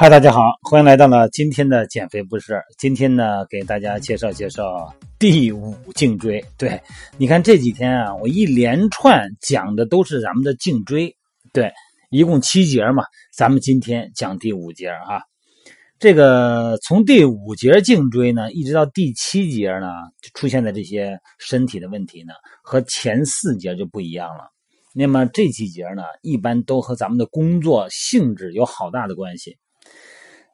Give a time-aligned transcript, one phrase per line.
[0.00, 2.62] 嗨，大家好，欢迎来到了今天的减肥不是。
[2.78, 6.44] 今天呢，给大家介绍介绍第五颈椎。
[6.56, 6.80] 对，
[7.16, 11.16] 你看这几天啊，我一连串讲的都是咱们的颈椎。
[11.52, 11.72] 对，
[12.10, 13.02] 一共七节嘛，
[13.34, 15.22] 咱们今天讲第五节哈。
[15.98, 19.88] 这个从第五节颈椎呢，一直到第七节呢，
[20.22, 24.52] 就出现的这些身体的问题呢，和前四节就不一样了。
[24.94, 29.58] 那么这几节呢，一般都和咱们的工作性质有好大的关系。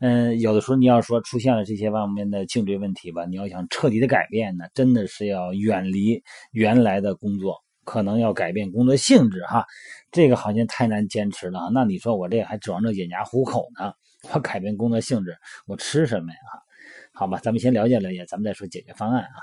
[0.00, 9.66] 嗯，有的时候你要说出现了这些方面的颈椎问题吧，你要想彻底的改变呢，真的是要远离原来的工作，可能要改变工作性质哈。
[10.10, 11.70] 这个好像太难坚持了。
[11.74, 13.92] 那你说我这还指望着养家糊口呢？
[14.32, 16.38] 我改变工作性质，我吃什么呀？
[17.12, 19.38] 好吧，咱们先了解了解，咱们再说解决方案啊。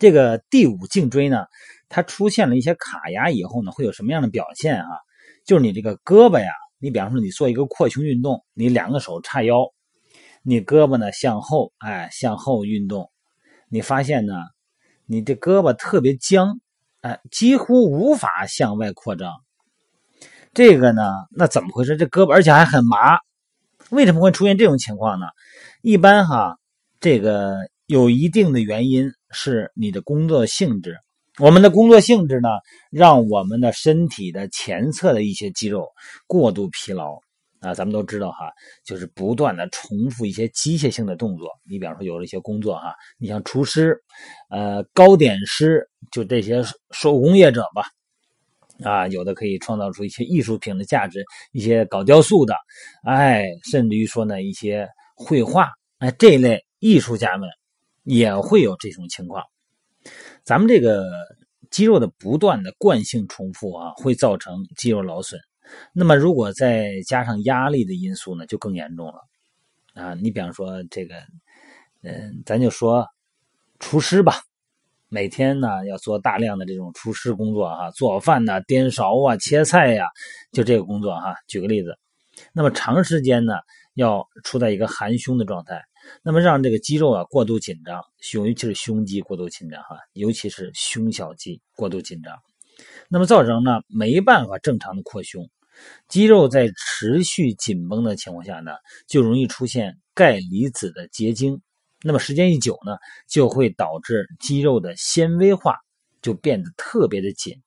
[0.00, 1.46] 这个第五颈椎呢，
[1.88, 4.88] 它出现了一些卡压以后呢，会有什么样的表现啊？
[5.44, 6.50] 就是你这个胳膊呀。
[6.78, 9.72] 你比方说，你做一个扩胸运动，你两个手叉腰，
[10.42, 13.10] 你胳膊呢向后，哎，向后运动，
[13.68, 14.34] 你发现呢，
[15.06, 16.60] 你这胳膊特别僵，
[17.00, 19.32] 哎，几乎无法向外扩张。
[20.52, 21.96] 这个呢，那怎么回事？
[21.96, 23.18] 这胳膊而且还很麻，
[23.90, 25.26] 为什么会出现这种情况呢？
[25.82, 26.58] 一般哈，
[27.00, 30.98] 这个有一定的原因是你的工作性质。
[31.40, 32.48] 我们的工作性质呢，
[32.92, 35.88] 让我们的身体的前侧的一些肌肉
[36.28, 37.18] 过度疲劳
[37.58, 37.74] 啊。
[37.74, 38.52] 咱们都知道哈，
[38.84, 41.48] 就是不断的重复一些机械性的动作。
[41.68, 44.00] 你比方说有了一些工作哈，你像厨师、
[44.48, 46.62] 呃糕点师，就这些
[46.92, 47.82] 手工业者吧，
[48.88, 52.54] 啊，有的可以创造出一些艺术品的价值，一些搞雕塑的，
[53.04, 57.48] 哎，甚至于说呢一些绘画，哎，这类艺术家们
[58.04, 59.42] 也会有这种情况。
[60.44, 61.04] 咱们这个
[61.70, 65.40] 肌肉的不断的惯性重复啊，会造成肌肉劳损。
[65.94, 69.20] 那么，如果再加上压力的因素呢，就更严重了
[69.94, 70.14] 啊！
[70.14, 71.14] 你比方说这个，
[72.02, 73.06] 嗯，咱就说
[73.78, 74.34] 厨师吧，
[75.08, 80.06] 每天呢要做大量的这种厨师工作哈，做饭呐、颠勺啊、切菜呀，
[80.52, 81.34] 就这个工作哈。
[81.48, 81.98] 举个例子，
[82.52, 83.54] 那么长时间呢
[83.94, 85.82] 要处在一个含胸的状态。
[86.22, 92.36] 那么让这个肌肉啊过度紧张，胸尤其是胸肌过度紧张哈，尤其是胸小肌过度紧张，
[93.08, 95.48] 那么造成呢没办法正常的扩胸，
[96.08, 98.72] 肌肉在持续紧绷的情况下呢，
[99.06, 101.60] 就容易出现钙离子的结晶，
[102.02, 102.96] 那么时间一久呢，
[103.28, 105.78] 就会导致肌肉的纤维化，
[106.22, 107.60] 就变得特别的紧。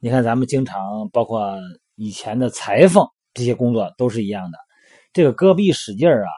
[0.00, 1.56] 你看咱们经常包括
[1.94, 4.58] 以前的裁缝这些工作都是一样的，
[5.12, 6.30] 这个胳膊一使劲儿啊。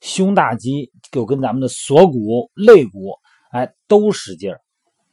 [0.00, 3.14] 胸大肌就跟咱们的锁骨、肋骨，
[3.50, 4.60] 哎，都使劲儿。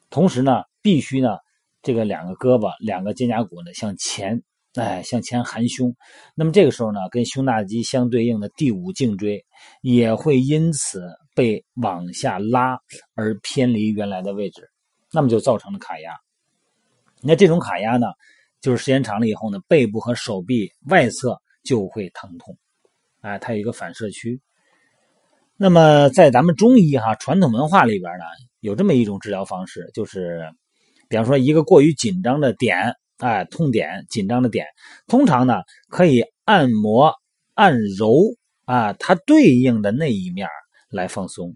[0.10, 1.38] 同时呢，必须呢，
[1.82, 4.42] 这个两个胳膊、两个肩胛骨呢向前，
[4.76, 5.96] 哎，向前含胸。
[6.36, 9.44] 那么这个时候呢，跟胸大肌相对应的第五颈椎
[9.82, 12.80] 也会因此被往下拉
[13.16, 14.70] 而偏离原来的位置，
[15.12, 16.12] 那么就造成了卡压。
[17.22, 18.08] 那这种卡压呢，
[18.62, 22.56] 就是时间长了以后呢，背部和手臂外侧就会疼痛，
[23.22, 24.40] 哎，它有一个反射区。
[25.58, 28.26] 那么，在咱们中医哈传统文化里边呢，
[28.60, 30.50] 有这么一种治疗方式，就是，
[31.08, 34.66] 比方说一个过于紧张的点，哎，痛点、紧张的点，
[35.08, 37.14] 通常呢可以按摩、
[37.54, 38.18] 按揉
[38.66, 40.50] 啊，它对应的那一面
[40.90, 41.56] 来放松。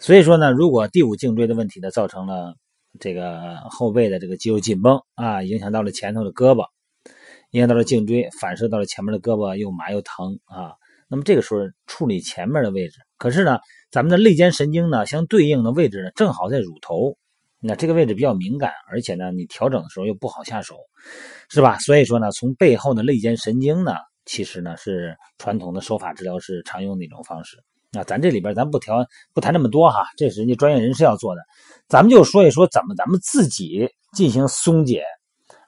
[0.00, 2.56] 所以说呢，如果第五颈椎的问题呢，造成了
[2.98, 6.66] 这个后背的这个肌肉紧绷啊，影响到了前头的胳膊，
[7.52, 10.74] 影响到了颈椎，反射到了前面的胳膊又麻又疼啊。
[11.08, 13.58] 那么这个时候处理前面的位置，可是呢，
[13.90, 17.16] 咱们的肋间神经呢，相对应的位置呢，正好在乳头，
[17.60, 20.74] 那这个位置比较敏感，而且呢，你调整的时候又不好下手，
[21.48, 21.78] 是吧？
[21.78, 23.92] 所以说呢，从背后的肋间神经呢，
[24.24, 27.56] 其实呢是传统的手法治疗师常用的一种方式。
[27.92, 31.42] 那咱这里边咱不调不谈这么多哈，这是人家专业人士要做的，
[31.88, 35.04] 咱们就说一说怎么咱们自己进行松解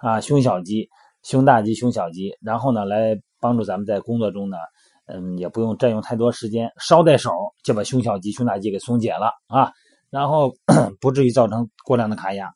[0.00, 0.88] 啊，胸小肌、
[1.22, 4.56] 胸大肌、胸小肌，然后呢，来帮助咱们在工作中呢。
[5.08, 7.30] 嗯，也不用占用太多时间，捎带手
[7.64, 9.72] 就把胸小肌、胸大肌给松解了啊，
[10.10, 10.54] 然后
[11.00, 12.52] 不至于造成过量的卡压。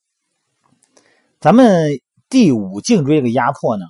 [1.41, 1.91] 咱们
[2.29, 3.87] 第五颈椎这个压迫呢，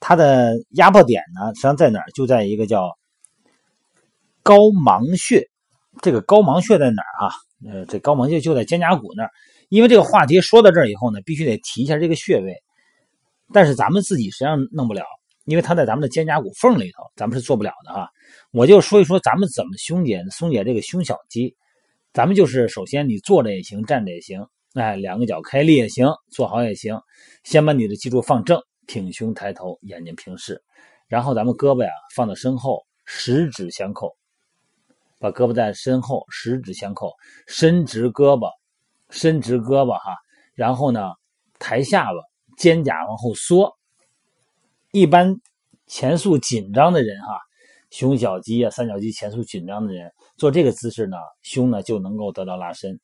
[0.00, 2.10] 它的压迫点呢，实际上在哪儿？
[2.14, 2.96] 就在一个叫
[4.42, 5.48] 高芒穴。
[6.00, 7.34] 这个高芒穴在哪儿啊？
[7.70, 9.30] 呃，这高芒穴就在肩胛骨那儿，
[9.68, 12.54] 因为这个话题说到这儿以后呢，必须得提一下这个穴位，
[13.52, 15.04] 但是咱们自己实际上弄不了，
[15.44, 18.08] 因为它在咱们的肩胛骨缝里头，咱们是做不了的哈。
[18.52, 21.54] 我就说一说咱们怎么松解松解这个胸小肌。
[22.12, 27.00] 咱们就是首先你坐着也行，站着也行，哎，两个脚开立也行，坐好也行。
[27.42, 30.62] 先把你的脊柱放正，挺胸抬头，眼睛平视，
[31.08, 34.14] 然后咱们胳膊呀放到身后，十指相扣，
[35.18, 37.10] 把胳膊在身后，十指相扣，
[37.46, 38.50] 伸直胳膊，
[39.08, 40.14] 伸直胳膊哈，
[40.54, 41.12] 然后呢
[41.58, 42.18] 抬下巴，
[42.58, 43.74] 肩胛往后缩。
[44.92, 45.34] 一般
[45.86, 47.38] 前束紧张的人哈。
[47.90, 52.98] 胸小肌啊，三角肌前束紧张的人做这个姿势呢，胸呢就能够得到拉伸。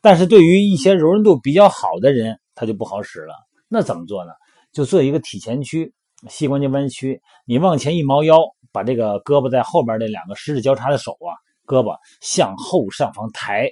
[0.00, 3.34] 但是对于一些柔韧度比较好的人，他就不好使了。
[3.68, 4.30] 那怎么做呢？
[4.72, 5.92] 就做一个体前屈，
[6.28, 8.38] 膝关节弯曲，你往前一猫腰，
[8.70, 11.34] 把这个胳膊在后边的两个十指交叉的手啊，
[11.66, 13.68] 胳膊向后上方抬，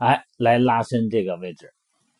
[0.00, 1.72] 哎，来拉伸这个位置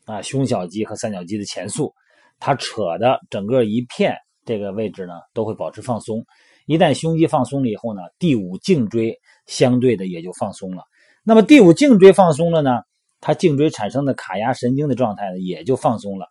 [0.05, 1.93] 啊，胸小肌和三角肌的前束，
[2.39, 6.25] 它扯的整个一片这个位置呢，都会保持放松。
[6.67, 10.85] 一旦胸肌放松了以后呢，第五颈椎相对的也就放松了。
[11.25, 12.83] 那么第五颈椎放松了呢，
[13.21, 16.27] 它颈椎产生的卡压神经的状态呢也就放松了。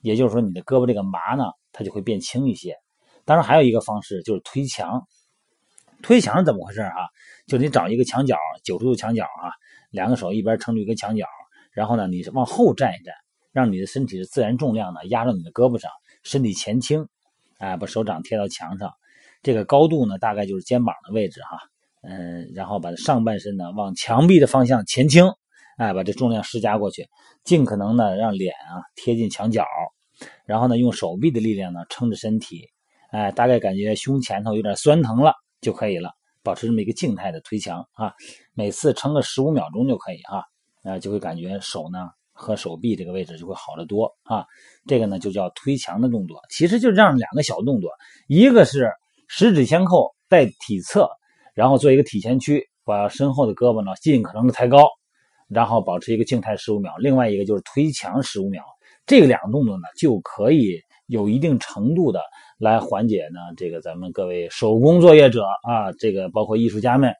[0.00, 2.76] 也就是说，你的胳膊这个麻呢，它就会变轻一些。
[3.24, 5.02] 当然还有一个方式就是推墙。
[6.02, 7.08] 推墙是怎么回事啊？
[7.46, 9.48] 就你找一个墙角，九十度墙角啊，
[9.90, 11.24] 两个手一边撑住一个墙角，
[11.72, 13.14] 然后呢，你往后站一站，
[13.52, 15.90] 让你的身体的自然重量呢压到你的胳膊上，
[16.22, 17.08] 身体前倾，
[17.64, 18.92] 哎，把手掌贴到墙上。
[19.42, 21.58] 这个高度呢，大概就是肩膀的位置哈，
[22.02, 25.24] 嗯，然后把上半身呢往墙壁的方向前倾，
[25.78, 27.08] 哎，把这重量施加过去，
[27.42, 29.64] 尽可能的让脸啊贴近墙角，
[30.44, 32.68] 然后呢用手臂的力量呢撑着身体，
[33.10, 35.32] 哎，大概感觉胸前头有点酸疼了
[35.62, 36.10] 就可以了，
[36.42, 38.12] 保持这么一个静态的推墙啊，
[38.52, 40.44] 每次撑个十五秒钟就可以哈，
[40.84, 44.44] 啊，就会感觉手呢和手臂这个位置就会好得多啊，
[44.86, 47.90] 这个呢就叫推墙的动作，其实就这样两个小动作，
[48.28, 48.90] 一个是。
[49.26, 51.08] 十指相扣，带体侧，
[51.54, 54.86] 然后做一个体前屈，把身后的胳膊呢尽可能的抬高，
[55.48, 56.92] 然后保持一个静态十五秒。
[56.98, 58.62] 另外一个就是推墙十五秒，
[59.06, 62.20] 这两个动作呢就可以有一定程度的
[62.58, 67.10] 来缓解呢这个咱们各位手工作业者啊，这个包括艺术家们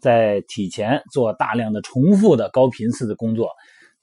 [0.00, 3.48] 在体前做大量的重复的高频次的工作，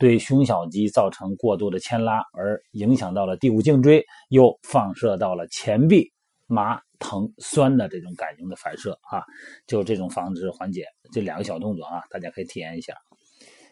[0.01, 6.12] 对胸小肌造成过度的牵拉，而影响到了第五颈椎，又放射到了前臂
[6.48, 6.81] 麻。
[7.03, 9.24] 疼酸的这种感应的反射啊，
[9.65, 12.94] 就这种防止缓解这两个小动作啊，大家可以体验一下。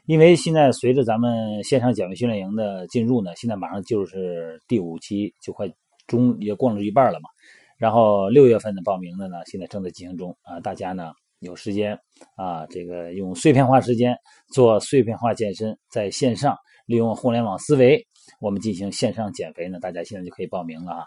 [0.08, 5.72] 因为现在随着咱们线上减肥训练营的进入呢，现在马上就是第五期，就快
[6.08, 7.30] 中也过了一半了嘛。
[7.78, 10.60] 然后六月份的报名的呢，现在正在进行中啊。
[10.60, 11.98] 大家呢有时间
[12.36, 14.16] 啊，这个用碎片化时间
[14.54, 16.56] 做碎片化健身，在线上
[16.86, 18.06] 利用互联网思维，
[18.42, 21.06] 我们进行线上减肥呢，大家现在就可以报名了啊。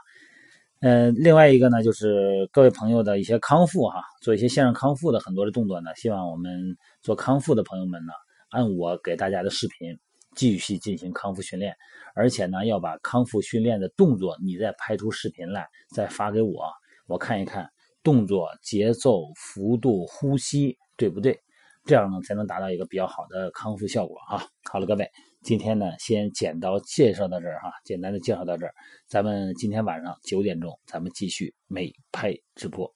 [0.80, 8.12] 嗯，另外一个呢，就是各位朋友的一些康复哈，做一些线上康复的很多的动作呢，希望我们做康复的朋友们呢，
[8.50, 9.96] 按我给大家的视频
[10.34, 11.72] 继续进行康复训练，
[12.14, 16.64] 而且呢，要把康复训练的动作你再拍出视频来，再发给我，
[17.06, 17.70] 我看一看
[18.02, 21.38] 动作节奏、幅度、呼吸对不对，
[21.84, 24.44] 这样呢才能达到一个比较好的康复效果啊。
[24.70, 25.10] 好了，各位。
[25.42, 28.72] 今天呢，先简单介绍到这儿哈，简单的介绍到这儿，
[29.08, 32.94] 咱们今天晚上九点钟，咱们继续美拍直播。